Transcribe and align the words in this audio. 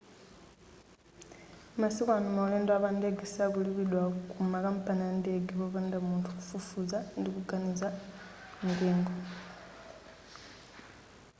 masiku 1.79 2.09
ano 2.17 2.29
maulendo 2.37 2.71
a 2.73 2.83
pandege 2.85 3.25
sakulipidwa 3.35 4.03
ku 4.31 4.39
makampani 4.51 5.03
a 5.09 5.11
ndege 5.19 5.51
popanda 5.59 5.97
munthu 6.07 6.29
kufufuza 6.37 6.97
ndi 7.19 7.29
kufananiza 7.35 7.87
mitengo 8.63 9.11